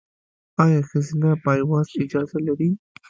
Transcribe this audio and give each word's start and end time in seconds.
ایا 0.63 0.79
ښځینه 0.89 1.29
پایواز 1.43 1.87
اجازه 2.03 2.37
لري؟ 2.47 2.69